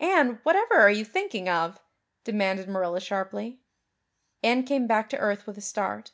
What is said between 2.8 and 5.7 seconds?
sharply. Anne came back to earth with a